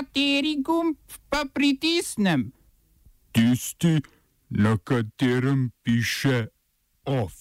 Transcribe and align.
Kateri 0.00 0.56
gumb 0.64 0.96
pa 1.28 1.44
pritisnem? 1.54 2.52
Tisti, 3.32 4.00
na 4.48 4.78
katerem 4.84 5.70
piše 5.82 6.46
OF. 7.04 7.32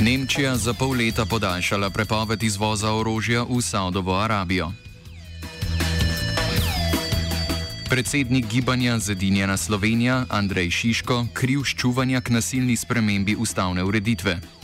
Nemčija 0.00 0.56
za 0.56 0.74
pol 0.74 0.90
leta 0.98 1.26
podaljšala 1.30 1.90
prepoved 1.90 2.42
izvoza 2.42 2.90
orožja 2.90 3.46
v 3.46 3.62
Saudovo 3.62 4.18
Arabijo. 4.18 4.72
Predsednik 7.90 8.46
gibanja 8.50 8.98
Zedinjena 8.98 9.56
Slovenija 9.56 10.26
Andrej 10.28 10.70
Šiško 10.70 11.26
kriv 11.32 11.62
ščuvanja 11.64 12.20
k 12.20 12.30
nasilni 12.30 12.76
spremembi 12.76 13.36
ustavne 13.38 13.84
ureditve. 13.84 14.59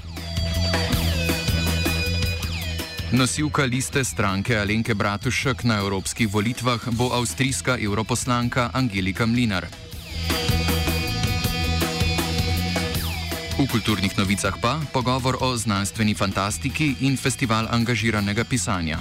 Nosilka 3.13 3.63
liste 3.63 4.03
stranke 4.05 4.59
Alenke 4.59 4.95
Bratušek 4.95 5.63
na 5.63 5.79
evropskih 5.79 6.27
volitvah 6.27 6.91
bo 6.91 7.15
avstrijska 7.15 7.79
europoslanka 7.79 8.71
Angelika 8.75 9.27
Mlinar. 9.27 9.67
V 13.59 13.67
kulturnih 13.71 14.19
novicah 14.19 14.59
pa 14.61 14.83
pogovor 14.93 15.39
o 15.41 15.57
znanstveni 15.57 16.15
fantastiki 16.15 16.97
in 17.01 17.17
festival 17.17 17.71
angažiranega 17.71 18.45
pisanja. 18.45 18.99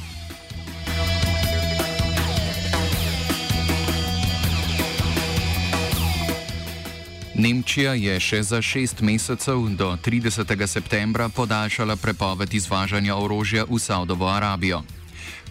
Nemčija 7.36 7.94
je 8.00 8.16
še 8.20 8.38
za 8.48 8.62
šest 8.64 9.02
mesecev 9.04 9.68
do 9.76 9.90
30. 10.00 10.68
septembra 10.68 11.28
podaljšala 11.30 11.96
prepoved 12.00 12.54
izvažanja 12.54 13.16
orožja 13.16 13.66
v 13.68 13.80
Saudovo 13.80 14.30
Arabijo. 14.32 14.80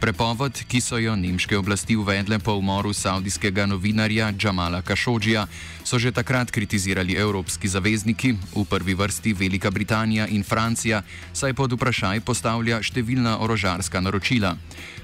Prepoved, 0.04 0.58
ki 0.68 0.84
so 0.84 0.98
jo 1.00 1.14
nemške 1.16 1.56
oblasti 1.56 1.96
uvedle 1.96 2.36
po 2.38 2.52
umoru 2.60 2.92
saudijskega 2.92 3.64
novinarja 3.66 4.26
Džamala 4.36 4.82
Kašodžija, 4.84 5.46
so 5.84 5.98
že 5.98 6.12
takrat 6.12 6.50
kritizirali 6.52 7.16
evropski 7.16 7.68
zavezniki, 7.68 8.34
v 8.52 8.64
prvi 8.68 8.94
vrsti 8.94 9.32
Velika 9.32 9.70
Britanija 9.70 10.26
in 10.28 10.44
Francija, 10.44 11.00
saj 11.32 11.56
pod 11.56 11.72
vprašaj 11.72 12.20
postavlja 12.20 12.82
številna 12.84 13.38
orožarska 13.40 14.04
naročila. 14.04 14.58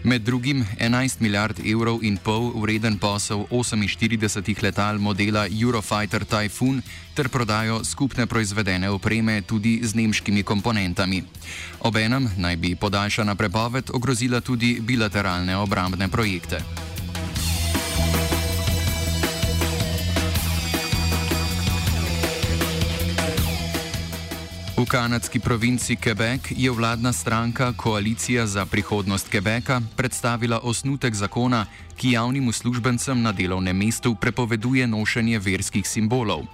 Med 0.04 0.20
drugim 0.24 0.66
11 0.76 1.20
milijard 1.20 1.60
evrov 1.64 2.04
in 2.04 2.16
pol 2.16 2.52
vreden 2.60 2.98
posel 3.00 3.48
48 3.48 4.62
letal 4.62 5.00
modela 5.00 5.48
Eurofighter 5.48 6.24
Typhoon 6.24 6.80
ter 7.14 7.28
prodajo 7.28 7.84
skupne 7.84 8.24
proizvedene 8.26 8.88
opreme 8.90 9.42
tudi 9.42 9.80
z 9.84 9.92
nemškimi 9.94 10.42
komponentami. 10.42 11.20
Obenem 11.84 12.30
naj 12.36 12.56
bi 12.56 12.72
podaljšana 12.76 13.34
prepoved 13.34 13.90
ogrozila 13.92 14.40
tudi 14.40 14.80
bilateralne 14.90 15.54
obrambne 15.56 16.10
projekte. 16.10 16.58
V 24.80 24.88
kanadski 24.88 25.38
provinci 25.38 25.94
Quebec 25.96 26.50
je 26.56 26.70
vladna 26.70 27.12
stranka 27.12 27.72
Koalicija 27.76 28.46
za 28.46 28.66
prihodnost 28.66 29.30
Quebeca 29.30 29.78
predstavila 29.96 30.58
osnutek 30.62 31.14
zakona, 31.14 31.66
ki 31.96 32.16
javnim 32.16 32.48
uslužbencem 32.48 33.22
na 33.22 33.32
delovnem 33.32 33.76
mestu 33.76 34.14
prepoveduje 34.14 34.86
nošenje 34.86 35.38
verskih 35.38 35.86
simbolov. 35.86 36.48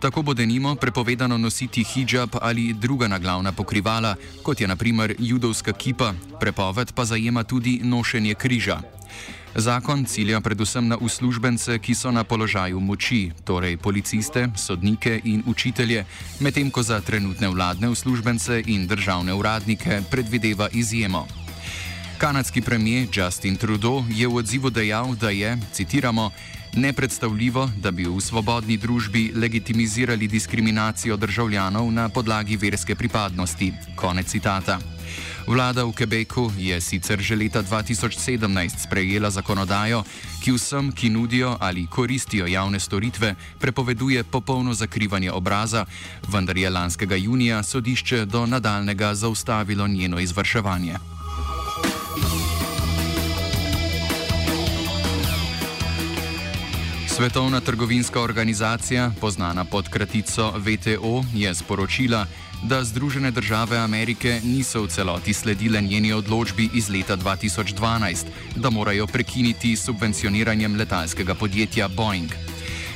Tako 0.00 0.22
bo 0.22 0.34
denimo 0.34 0.74
prepovedano 0.74 1.38
nositi 1.38 1.84
hijab 1.84 2.36
ali 2.40 2.72
druga 2.72 3.08
naglavna 3.08 3.52
pokrivala, 3.52 4.14
kot 4.42 4.60
je 4.60 4.68
naprimer 4.68 5.14
judovska 5.18 5.72
kipa, 5.72 6.12
prepoved 6.40 6.92
pa 6.92 7.04
zajema 7.04 7.44
tudi 7.44 7.80
nošenje 7.82 8.34
križa. 8.34 8.80
Zakon 9.54 10.04
cilja 10.04 10.40
predvsem 10.40 10.88
na 10.88 10.96
uslužbence, 10.96 11.78
ki 11.78 11.94
so 11.94 12.10
na 12.10 12.24
položaju 12.24 12.80
moči, 12.80 13.30
torej 13.44 13.76
policiste, 13.76 14.48
sodnike 14.56 15.20
in 15.24 15.42
učitelje, 15.46 16.04
medtem 16.40 16.70
ko 16.70 16.82
za 16.82 17.00
trenutne 17.00 17.48
vladne 17.48 17.88
uslužbence 17.88 18.62
in 18.66 18.86
državne 18.86 19.34
uradnike 19.34 20.02
predvideva 20.10 20.68
izjemo. 20.72 21.26
Kanadski 22.18 22.60
premijer 22.60 23.08
Justin 23.14 23.56
Trudeau 23.56 24.04
je 24.10 24.28
v 24.28 24.34
odzivu 24.34 24.70
dejal, 24.70 25.14
da 25.14 25.30
je, 25.30 25.58
citiramo, 25.72 26.30
nepredstavljivo, 26.76 27.70
da 27.76 27.90
bi 27.90 28.04
v 28.04 28.20
svobodni 28.20 28.76
družbi 28.76 29.32
legitimizirali 29.34 30.28
diskriminacijo 30.28 31.16
državljanov 31.16 31.92
na 31.92 32.08
podlagi 32.08 32.56
verske 32.56 32.94
pripadnosti. 32.94 33.72
Konec 33.96 34.26
citata. 34.26 34.78
Vlada 35.48 35.84
v 35.84 35.96
Quebecu 35.96 36.52
je 36.60 36.76
sicer 36.80 37.16
že 37.20 37.32
leta 37.32 37.62
2017 37.64 38.84
sprejela 38.84 39.30
zakonodajo, 39.30 40.04
ki 40.44 40.52
vsem, 40.52 40.92
ki 40.92 41.08
nudijo 41.10 41.56
ali 41.60 41.86
koristijo 41.86 42.46
javne 42.46 42.80
storitve, 42.80 43.34
prepoveduje 43.58 44.24
popolno 44.24 44.74
zakrivanje 44.74 45.32
obraza, 45.32 45.86
vendar 46.28 46.56
je 46.56 46.70
lanskega 46.70 47.16
junija 47.16 47.62
sodišče 47.62 48.24
do 48.24 48.46
nadaljnega 48.46 49.14
zaustavilo 49.14 49.88
njeno 49.88 50.20
izvrševanje. 50.20 51.17
Svetovna 57.18 57.60
trgovinska 57.60 58.20
organizacija, 58.20 59.10
znana 59.30 59.64
pod 59.64 59.88
kratico 59.88 60.52
VTO, 60.56 61.24
je 61.34 61.54
sporočila, 61.54 62.26
da 62.62 62.84
Združene 62.84 63.30
države 63.30 63.78
Amerike 63.78 64.40
niso 64.44 64.82
v 64.82 64.88
celoti 64.88 65.34
sledile 65.34 65.80
njeni 65.80 66.12
odločbi 66.12 66.68
iz 66.74 66.88
leta 66.88 67.16
2012, 67.16 68.26
da 68.56 68.70
morajo 68.70 69.06
prekiniti 69.06 69.76
subvencioniranjem 69.76 70.76
letalskega 70.76 71.34
podjetja 71.34 71.88
Boeing. 71.88 72.30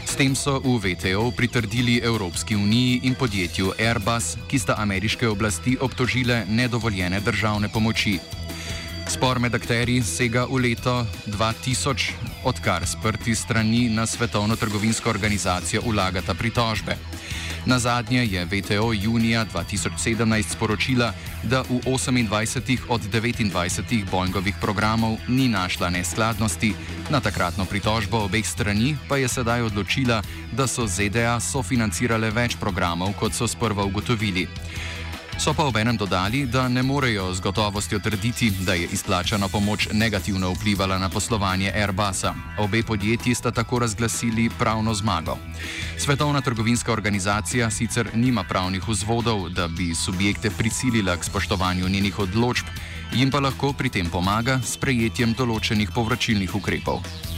S 0.06 0.15
tem 0.15 0.37
so 0.37 0.61
v 0.61 0.78
VTO 0.78 1.31
pritrdili 1.37 2.00
Evropski 2.05 2.56
uniji 2.56 3.00
in 3.03 3.15
podjetju 3.15 3.72
Airbus, 3.78 4.37
ki 4.49 4.59
sta 4.59 4.75
ameriške 4.78 5.28
oblasti 5.28 5.77
obtožile 5.81 6.44
nedovoljene 6.49 7.21
državne 7.21 7.69
pomoči. 7.69 8.19
Spor 9.09 9.38
med 9.38 9.55
akteri 9.55 10.03
sega 10.03 10.47
v 10.47 10.62
leto 10.62 11.06
2000, 11.27 12.31
odkar 12.45 12.87
sprti 12.87 13.35
strani 13.35 13.89
na 13.89 14.07
Svetovno 14.07 14.57
trgovinsko 14.57 15.11
organizacijo 15.11 15.83
vlagata 15.87 16.35
pritožbe. 16.35 16.97
Na 17.67 17.79
zadnje 17.79 18.27
je 18.27 18.45
VTO 18.45 18.93
junija 18.93 19.47
2017 19.55 20.43
sporočila, 20.53 21.13
da 21.43 21.63
v 21.63 21.79
28 21.87 22.79
od 22.89 23.01
29 23.01 24.11
Boeingovih 24.11 24.55
programov 24.61 25.17
ni 25.29 25.49
našla 25.49 25.91
neskladnosti, 25.91 26.75
na 27.11 27.21
takratno 27.21 27.65
pritožbo 27.65 28.25
obeh 28.25 28.47
strani 28.47 28.97
pa 29.09 29.17
je 29.17 29.29
sedaj 29.29 29.63
odločila, 29.63 30.23
da 30.53 30.67
so 30.67 30.87
ZDA 30.87 31.41
sofinancirale 31.41 32.31
več 32.31 32.57
programov, 32.61 33.15
kot 33.21 33.35
so 33.35 33.47
sprva 33.47 33.85
ugotovili. 33.85 34.49
So 35.38 35.54
pa 35.54 35.65
obenem 35.65 35.97
dodali, 35.97 36.47
da 36.47 36.69
ne 36.69 36.82
morejo 36.82 37.34
z 37.34 37.41
gotovostjo 37.41 37.98
trditi, 37.98 38.50
da 38.50 38.75
je 38.75 38.88
izplačana 38.93 39.48
pomoč 39.48 39.88
negativno 39.93 40.50
vplivala 40.53 40.98
na 40.98 41.09
poslovanje 41.09 41.72
Airbusa. 41.75 42.34
Obe 42.59 42.82
podjetji 42.82 43.34
sta 43.34 43.50
tako 43.50 43.78
razglasili 43.78 44.50
pravno 44.59 44.94
zmago. 44.94 45.38
Svetovna 45.98 46.41
trgovinska 46.41 46.93
organizacija 46.93 47.70
sicer 47.70 48.10
nima 48.15 48.44
pravnih 48.44 48.88
vzvodov, 48.88 49.48
da 49.48 49.69
bi 49.69 49.94
subjekte 49.94 50.50
prisilila 50.50 51.16
k 51.16 51.25
spoštovanju 51.25 51.88
njenih 51.88 52.19
odločb, 52.19 52.66
jim 53.12 53.31
pa 53.31 53.41
lahko 53.41 53.72
pri 53.72 53.88
tem 53.88 54.10
pomaga 54.10 54.60
s 54.64 54.76
prejetjem 54.76 55.34
določenih 55.34 55.91
povračilnih 55.94 56.54
ukrepov. 56.54 57.31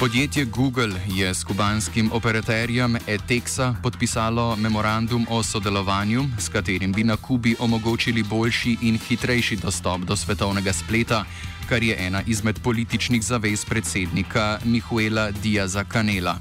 Podjetje 0.00 0.44
Google 0.44 0.96
je 1.06 1.34
s 1.34 1.44
kubanskim 1.44 2.10
operaterjem 2.12 2.96
Etexa 3.06 3.74
podpisalo 3.82 4.56
memorandum 4.56 5.26
o 5.30 5.42
sodelovanju, 5.42 6.24
s 6.38 6.48
katerim 6.48 6.92
bi 6.92 7.04
na 7.04 7.16
Kubi 7.16 7.56
omogočili 7.58 8.22
boljši 8.22 8.76
in 8.82 8.98
hitrejši 8.98 9.56
dostop 9.56 10.00
do 10.00 10.16
svetovnega 10.16 10.72
spleta, 10.72 11.24
kar 11.68 11.82
je 11.82 12.06
ena 12.06 12.22
izmed 12.26 12.58
političnih 12.62 13.22
zavez 13.22 13.64
predsednika 13.64 14.58
Mihuela 14.64 15.30
Diaza 15.30 15.84
Canela. 15.92 16.38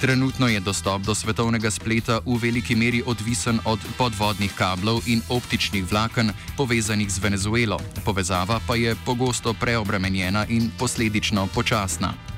Trenutno 0.00 0.48
je 0.48 0.60
dostop 0.60 1.02
do 1.02 1.14
svetovnega 1.14 1.70
spleta 1.70 2.20
v 2.26 2.38
veliki 2.42 2.74
meri 2.76 3.02
odvisen 3.06 3.58
od 3.64 3.80
podvodnih 3.98 4.54
kablov 4.54 5.02
in 5.06 5.22
optičnih 5.28 5.90
vlaken 5.90 6.30
povezanih 6.56 7.10
z 7.10 7.18
Venezuelo, 7.18 7.80
povezava 8.04 8.60
pa 8.66 8.76
je 8.76 8.96
pogosto 9.04 9.54
preobremenjena 9.54 10.46
in 10.48 10.70
posledično 10.78 11.48
počasna. 11.54 12.35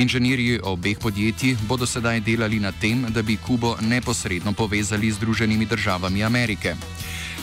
Inženirji 0.00 0.60
obeh 0.64 0.96
podjetij 0.96 1.56
bodo 1.68 1.84
sedaj 1.86 2.20
delali 2.24 2.56
na 2.56 2.72
tem, 2.72 3.04
da 3.12 3.22
bi 3.22 3.36
Kubo 3.36 3.76
neposredno 3.80 4.52
povezali 4.52 5.10
z 5.12 5.14
Združenimi 5.14 5.66
državami 5.66 6.24
Amerike. 6.24 6.74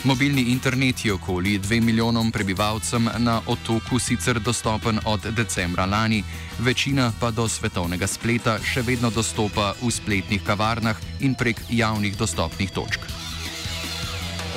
Mobilni 0.04 0.42
internet 0.42 1.04
je 1.04 1.12
okoli 1.12 1.58
2 1.58 1.80
milijonom 1.80 2.32
prebivalcem 2.32 3.08
na 3.18 3.40
otoku 3.46 3.98
sicer 3.98 4.40
dostopen 4.40 4.98
od 5.04 5.20
decembra 5.36 5.86
lani, 5.86 6.24
večina 6.58 7.12
pa 7.20 7.30
do 7.30 7.48
svetovnega 7.48 8.06
spleta 8.06 8.58
še 8.58 8.82
vedno 8.82 9.10
dostopa 9.10 9.74
v 9.82 9.90
spletnih 9.90 10.42
kavarnah 10.42 10.98
in 11.20 11.34
prek 11.34 11.62
javnih 11.70 12.18
dostopnih 12.18 12.70
točk. 12.70 13.00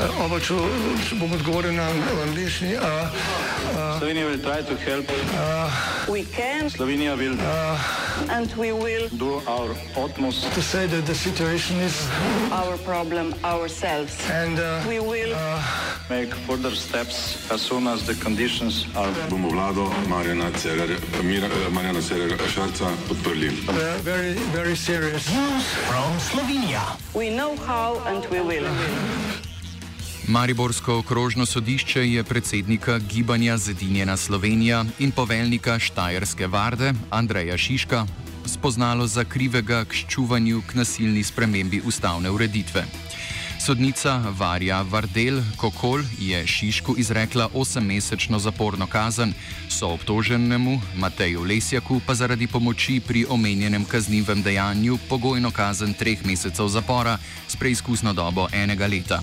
Oba, 0.01 0.39
če, 0.41 0.55
če 1.05 1.15
bom 1.21 1.31
odgovoril 1.35 1.75
na 1.77 1.85
angliški. 2.25 2.73
Slovenija 3.99 4.25
will 4.25 4.41
try 4.41 4.61
to 4.65 4.75
help. 4.81 5.05
We 6.09 6.23
can 6.25 6.69
Slovenija 6.69 7.13
will 7.17 7.37
and 8.29 8.51
we 8.57 8.71
will 8.73 9.07
do 9.17 9.41
our 9.47 9.75
utmost. 9.95 10.49
To 10.53 10.61
say 10.61 10.87
that 10.87 11.05
the 11.05 11.13
situation 11.15 11.77
is 11.79 12.07
our 12.51 12.77
problem 12.77 13.35
ourselves. 13.43 14.17
and 14.29 14.59
uh, 14.59 14.81
We 14.87 14.99
will 14.99 15.35
Make 16.09 16.33
further 16.49 16.75
steps 16.75 17.49
as 17.51 17.61
soon 17.61 17.87
as 17.87 18.03
the 18.05 18.15
conditions 18.15 18.85
are. 18.95 19.13
bomo 19.29 19.49
vlado 19.49 19.85
Marjana 20.09 20.51
Cererja, 20.57 20.97
Mira, 21.23 21.47
eh, 21.47 21.69
Marjana 21.69 22.01
Cererja 22.01 22.37
Šarca 22.49 22.89
podprli. 23.07 23.49
uh, 23.69 23.97
very, 24.01 24.33
very 24.51 24.75
serious. 24.75 25.29
we 27.13 27.29
know 27.29 27.55
how 27.55 28.01
and 28.07 28.25
we 28.29 28.41
will. 28.41 28.67
Mariborsko 30.27 30.97
okrožno 30.97 31.45
sodišče 31.45 32.11
je 32.11 32.23
predsednika 32.23 32.99
gibanja 32.99 33.57
Zedinjena 33.57 34.17
Slovenija 34.17 34.85
in 34.99 35.11
poveljnika 35.11 35.79
Štajerske 35.79 36.47
varde 36.47 36.93
Andreja 37.09 37.57
Šiška 37.57 38.05
spoznalo 38.45 39.07
za 39.07 39.23
krivega 39.23 39.85
k 39.85 39.93
ščuvanju 39.93 40.61
k 40.67 40.73
nasilni 40.73 41.23
spremembi 41.23 41.81
ustavne 41.85 42.29
ureditve. 42.29 42.85
Sodnica 43.65 44.23
Varja 44.37 44.81
Vardel 44.81 45.41
Kokol 45.57 46.01
je 46.19 46.47
Šišku 46.47 46.95
izrekla 46.97 47.49
8-mesečno 47.53 48.39
zaporno 48.39 48.87
kazen, 48.87 49.33
so 49.69 49.87
obtoženemu 49.93 50.81
Mateju 50.95 51.43
Lesjaku 51.43 52.01
pa 52.05 52.13
zaradi 52.13 52.47
pomoči 52.47 52.99
pri 53.07 53.25
omenjenem 53.29 53.85
kaznivem 53.85 54.41
dejanju 54.41 54.97
pogojno 55.09 55.51
kazen 55.51 55.93
treh 55.93 56.25
mesecev 56.25 56.67
zapora 56.67 57.17
s 57.47 57.55
preizkusno 57.55 58.13
dobo 58.13 58.47
enega 58.53 58.87
leta. 58.87 59.21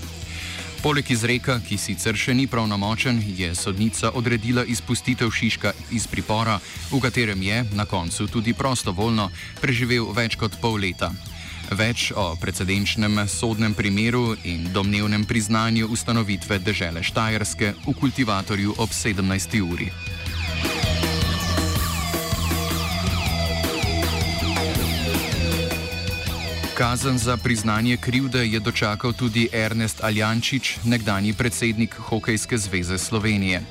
Poleg 0.79 1.09
izreka, 1.11 1.57
ki 1.59 1.75
sicer 1.75 2.15
še 2.15 2.31
ni 2.31 2.45
pravnomočen, 2.47 3.17
je 3.35 3.49
sodnica 3.51 4.13
odredila 4.15 4.63
izpustitev 4.63 5.27
Šiška 5.27 5.73
iz 5.91 6.05
pripora, 6.07 6.55
v 6.87 7.01
katerem 7.03 7.41
je 7.43 7.65
na 7.75 7.83
koncu 7.83 8.29
tudi 8.31 8.53
prostovoljno 8.55 9.27
preživel 9.59 10.07
več 10.15 10.39
kot 10.39 10.55
pol 10.63 10.79
leta. 10.79 11.11
Več 11.75 12.13
o 12.15 12.31
precedenčnem 12.39 13.27
sodnem 13.27 13.75
primeru 13.75 14.37
in 14.47 14.71
domnevnem 14.71 15.27
priznanju 15.27 15.91
ustanovitve 15.91 16.63
države 16.63 17.03
Štajerske 17.03 17.75
v 17.83 17.97
kultivatorju 17.99 18.79
ob 18.79 18.95
17. 18.95 19.59
uri. 19.59 19.91
Kazen 26.79 27.17
za 27.17 27.37
priznanje 27.37 27.97
krivde 27.97 28.47
je 28.47 28.59
dočakal 28.59 29.13
tudi 29.13 29.49
Ernest 29.51 30.03
Aljančič, 30.03 30.77
nekdani 30.83 31.33
predsednik 31.33 31.95
Hokejske 31.95 32.57
zveze 32.57 32.97
Slovenije. 32.97 33.61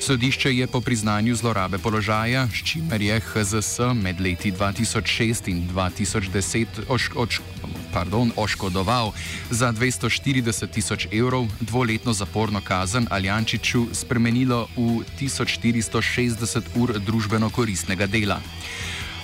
Sodišče 0.00 0.56
je 0.56 0.66
po 0.66 0.80
priznanju 0.80 1.34
zlorabe 1.34 1.78
položaja, 1.78 2.46
s 2.54 2.62
čimer 2.62 3.02
je 3.02 3.20
HZS 3.20 3.78
med 3.94 4.20
leti 4.20 4.52
2006 4.52 5.50
in 5.50 5.66
2010 5.74 6.66
oš, 6.88 7.10
oč, 7.16 7.40
pardon, 7.92 8.30
oškodoval 8.36 9.12
za 9.50 9.72
240 9.72 10.70
tisoč 10.70 11.08
evrov, 11.12 11.46
dvoletno 11.60 12.12
zaporno 12.12 12.60
kazen 12.60 13.06
Aljančiču 13.10 13.86
spremenilo 13.92 14.68
v 14.76 15.02
1460 15.20 16.62
ur 16.74 16.98
družbeno 17.00 17.50
koristnega 17.50 18.06
dela. 18.06 18.38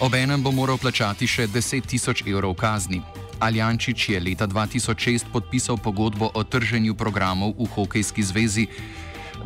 Obenem 0.01 0.43
bo 0.43 0.51
moral 0.51 0.79
plačati 0.79 1.27
še 1.27 1.47
10 1.47 1.87
tisoč 1.87 2.23
evrov 2.27 2.55
kazni. 2.55 3.20
Aljančič 3.41 4.09
je 4.09 4.21
leta 4.21 4.47
2006 4.47 5.33
podpisal 5.33 5.77
pogodbo 5.77 6.31
o 6.35 6.45
trženju 6.45 6.95
programov 6.95 7.57
v 7.57 7.65
Hokejski 7.73 8.23
zvezi, 8.23 8.69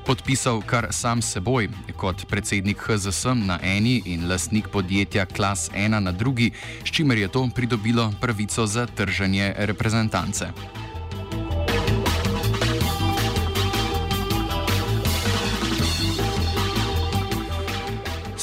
podpisal 0.07 0.59
kar 0.67 0.91
sam 0.91 1.23
s 1.23 1.39
seboj, 1.39 1.71
kot 1.97 2.27
predsednik 2.27 2.83
HZS 2.83 3.39
na 3.47 3.63
eni 3.63 4.03
in 4.05 4.27
lastnik 4.29 4.69
podjetja 4.69 5.27
Klas 5.27 5.71
1 5.71 6.03
na 6.03 6.13
drugi, 6.13 6.51
s 6.85 6.91
čimer 6.91 7.19
je 7.19 7.29
to 7.29 7.49
pridobilo 7.55 8.13
pravico 8.21 8.67
za 8.67 8.87
trženje 8.87 9.55
reprezentance. 9.57 10.51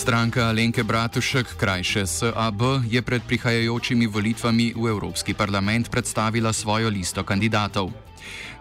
Stranka 0.01 0.49
Alenke 0.49 0.81
Bratušek, 0.83 1.61
krajše 1.61 2.09
SAB, 2.09 2.61
je 2.89 3.01
pred 3.05 3.21
prihajajočimi 3.21 4.09
volitvami 4.09 4.73
v 4.73 4.89
Evropski 4.89 5.37
parlament 5.37 5.93
predstavila 5.93 6.49
svojo 6.49 6.89
listo 6.89 7.21
kandidatov. 7.21 7.93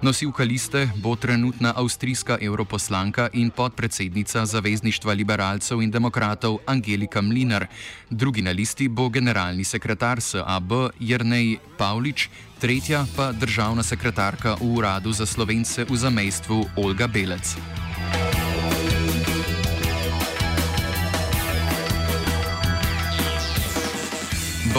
Nosilka 0.04 0.44
liste 0.44 0.92
bo 1.00 1.16
trenutna 1.16 1.72
avstrijska 1.72 2.36
europoslanka 2.44 3.32
in 3.32 3.48
podpredsednica 3.48 4.44
Zavezništva 4.44 5.16
liberalcev 5.16 5.80
in 5.80 5.88
demokratov 5.88 6.60
Angelika 6.68 7.24
Mlinar. 7.24 7.72
Drugi 8.10 8.44
na 8.44 8.52
listi 8.52 8.92
bo 8.92 9.08
generalni 9.08 9.64
sekretar 9.64 10.20
SAB 10.20 10.92
Jrnej 11.00 11.56
Pavlič, 11.80 12.28
tretja 12.60 13.08
pa 13.16 13.32
državna 13.32 13.80
sekretarka 13.80 14.60
v 14.60 14.76
Uradu 14.76 15.12
za 15.12 15.24
slovence 15.24 15.88
v 15.88 15.96
zamejstvu 15.96 16.76
Olga 16.76 17.08
Belec. 17.08 17.79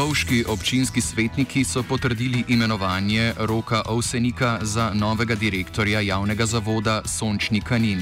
Bovški 0.02 0.46
občinski 0.54 1.02
svetniki 1.02 1.62
so 1.64 1.82
potrdili 1.90 2.40
imenovanje 2.50 3.34
Roka 3.50 3.82
Ovsenika 3.96 4.58
za 4.62 4.86
novega 5.04 5.36
direktorja 5.36 6.00
javnega 6.00 6.46
zavoda 6.46 6.96
Sončni 7.06 7.62
Kanin. 7.70 8.02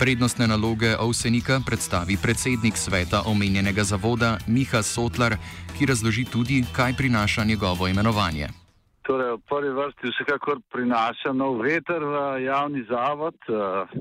Prednostne 0.00 0.46
naloge 0.46 0.90
Ovsenika 1.06 1.60
predstavi 1.66 2.16
predsednik 2.24 2.76
sveta 2.76 3.18
omenjenega 3.32 3.84
zavoda 3.84 4.30
Miha 4.46 4.82
Sotlar, 4.82 5.36
ki 5.76 5.86
razloži 5.86 6.24
tudi, 6.24 6.64
kaj 6.76 6.92
prinaša 7.00 7.44
njegovo 7.44 7.88
imenovanje. 7.88 8.46
Torej, 9.06 9.36
v 9.36 9.38
prvi 9.50 9.72
vrsti 9.80 10.06
vsekakor 10.12 10.58
prinaša 10.72 11.32
nov 11.32 11.60
veter 11.60 12.00
v 12.04 12.44
javni 12.48 12.82
zavod. 12.88 13.36
Eh, 13.48 14.00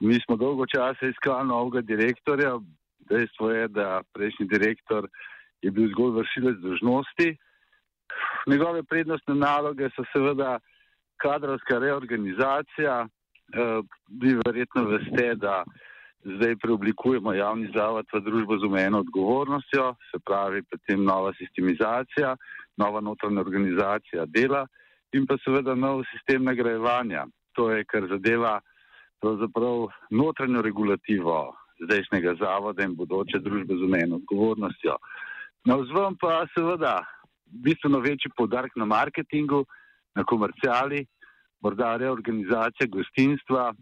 Mi 0.00 0.20
smo 0.20 0.36
dolgo 0.36 0.66
časa 0.66 1.06
iskali 1.06 1.48
novega 1.48 1.80
direktorja. 1.80 2.60
Dejstvo 3.10 3.50
je, 3.50 3.68
da 3.68 4.02
prejšnji 4.12 4.46
direktor 4.46 5.08
je 5.66 5.74
bil 5.74 5.90
zgolj 5.90 6.14
vršilec 6.20 6.62
dožnosti. 6.62 7.28
Njegove 8.46 8.82
prednostne 8.82 9.34
naloge 9.34 9.90
so 9.96 10.04
seveda 10.12 10.58
kadrovska 11.22 11.78
reorganizacija. 11.78 13.06
Eh, 13.06 13.80
Vi 14.22 14.34
verjetno 14.46 14.84
veste, 14.90 15.34
da 15.34 15.64
zdaj 16.24 16.56
preoblikujemo 16.62 17.32
javni 17.34 17.70
zavod 17.74 18.06
v 18.12 18.20
družbo 18.20 18.58
z 18.58 18.66
omejeno 18.66 18.98
odgovornostjo, 19.04 19.94
se 20.10 20.18
pravi 20.26 20.62
potem 20.70 21.04
nova 21.04 21.32
sistemizacija, 21.38 22.36
nova 22.76 23.00
notranja 23.00 23.40
organizacija 23.40 24.26
dela 24.26 24.66
in 25.12 25.26
pa 25.26 25.36
seveda 25.44 25.74
nov 25.74 26.02
sistem 26.12 26.44
nagrajevanja. 26.44 27.26
To 27.54 27.70
je, 27.70 27.84
kar 27.84 28.08
zadeva 28.10 28.60
pravzaprav 29.20 29.86
notranjo 30.10 30.62
regulativo 30.62 31.54
zdajšnjega 31.84 32.34
zavoda 32.40 32.84
in 32.84 32.96
bodoče 32.96 33.38
družbe 33.38 33.78
z 33.78 33.86
omejeno 33.86 34.16
odgovornostjo. 34.22 34.96
Na 34.98 35.35
vzven 35.74 36.14
pa 36.20 36.46
seveda 36.54 37.00
bistveno 37.46 37.98
večji 37.98 38.30
podarek 38.36 38.72
na 38.76 38.84
marketingu, 38.84 39.64
na 40.14 40.24
komercijali, 40.24 41.06
morda 41.60 41.96
reorganizacija 41.96 42.86
gostinstva, 42.86 43.74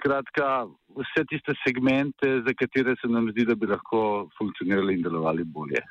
skratka 0.00 0.66
vse 0.98 1.24
tiste 1.30 1.54
segmente, 1.66 2.28
za 2.46 2.52
katere 2.58 2.94
se 3.00 3.08
nam 3.08 3.30
zdi, 3.30 3.44
da 3.44 3.54
bi 3.54 3.66
lahko 3.66 4.28
funkcionirali 4.38 4.94
in 4.94 5.02
delovali 5.02 5.44
bolje. 5.44 5.82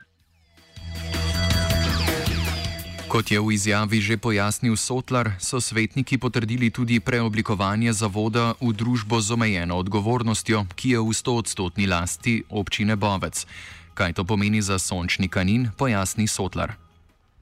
Kot 3.11 3.27
je 3.31 3.39
v 3.43 3.51
izjavi 3.51 3.99
že 3.99 4.15
pojasnil 4.15 4.79
Sotlar, 4.79 5.35
so 5.35 5.59
svetniki 5.59 6.15
potrdili 6.15 6.71
tudi 6.71 7.03
preoblikovanje 7.03 7.91
zavoda 7.91 8.55
v 8.63 8.71
družbo 8.71 9.19
z 9.19 9.35
omejeno 9.35 9.75
odgovornostjo, 9.83 10.63
ki 10.79 10.95
je 10.95 10.99
v 11.03 11.11
100-odstotni 11.11 11.91
lasti 11.91 12.39
občine 12.47 12.95
Bovec. 12.95 13.43
Kaj 13.93 14.13
to 14.13 14.23
pomeni 14.23 14.61
za 14.61 14.79
sončni 14.79 15.29
kanin, 15.29 15.69
pojasni 15.77 16.27
Sotlar. 16.27 16.77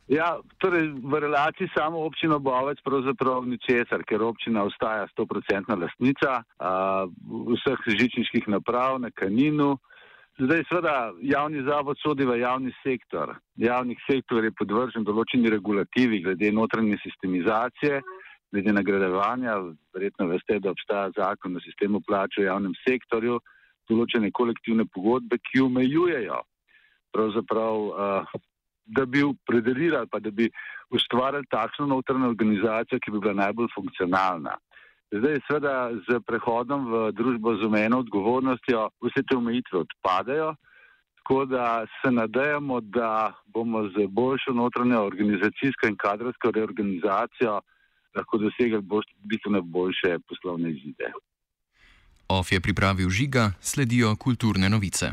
Ja, 0.09 0.39
torej 0.57 0.89
v 1.05 1.19
relaciji 1.21 1.69
samo 1.77 2.01
občino 2.01 2.39
Bovec 2.41 2.81
pravzaprav 2.81 3.45
ničesar, 3.45 4.01
ker 4.09 4.23
občina 4.25 4.63
ostaja 4.65 5.05
100% 5.13 5.77
lastnica 5.77 6.41
a, 6.41 7.05
vseh 7.53 7.85
žičniških 7.93 8.49
naprav 8.49 8.97
na 8.97 9.13
kaninu. 9.13 9.77
Zdaj 10.39 10.63
seveda 10.65 11.11
javni 11.21 11.61
zavod 11.61 12.01
sodi 12.01 12.25
v 12.25 12.39
javni 12.41 12.73
sektor. 12.81 13.35
Javni 13.61 13.99
sektor 14.09 14.41
je 14.41 14.55
podvržen 14.57 15.05
določeni 15.05 15.51
regulativi 15.53 16.23
glede 16.25 16.49
notranje 16.57 16.97
sistemizacije 17.03 18.01
glede 18.51 18.73
nagradevanja. 18.73 19.59
Verjetno 19.93 20.27
veste, 20.33 20.57
da 20.59 20.73
obstaja 20.73 21.11
zakon 21.17 21.55
o 21.55 21.61
sistemu 21.61 22.01
plač 22.01 22.39
v 22.39 22.47
javnem 22.47 22.73
sektorju, 22.81 23.37
določene 23.89 24.31
kolektivne 24.31 24.85
pogodbe, 24.93 25.39
ki 25.49 25.65
omejujejo 25.65 26.39
pravzaprav, 27.13 27.85
uh, 27.89 28.39
da 28.89 29.05
bi 29.05 29.21
predelili 29.45 29.97
pa 30.11 30.19
da 30.19 30.31
bi 30.31 30.49
ustvarili 30.89 31.45
takšno 31.49 31.85
notranjo 31.85 32.29
organizacijo, 32.29 32.99
ki 32.99 33.11
bi 33.11 33.19
bila 33.19 33.33
najbolj 33.33 33.69
funkcionalna. 33.75 34.55
Zdaj, 35.11 35.39
seveda, 35.47 35.75
z 36.05 36.19
prehodom 36.25 36.85
v 36.91 37.03
družbo 37.17 37.55
z 37.57 37.65
omejeno 37.65 38.03
odgovornostjo 38.05 38.89
vse 39.01 39.23
te 39.25 39.37
omejitve 39.37 39.79
odpadajo, 39.79 40.51
tako 41.17 41.45
da 41.45 41.85
se 42.01 42.11
nadejamo, 42.11 42.81
da 42.81 43.33
bomo 43.53 43.87
z 43.89 44.05
boljšo 44.09 44.53
notranjo 44.53 45.01
organizacijsko 45.05 45.89
in 45.89 45.97
kadrovsko 45.97 46.51
reorganizacijo 46.51 47.59
lahko 48.15 48.37
dosegli 48.37 48.81
bistveno 49.29 49.61
boljše 49.61 50.17
poslovne 50.29 50.71
izide. 50.71 51.11
OF 52.29 52.51
je 52.51 52.59
pripravil 52.61 53.09
žiga, 53.09 53.51
sledijo 53.61 54.15
kulturne 54.15 54.69
novice. 54.69 55.07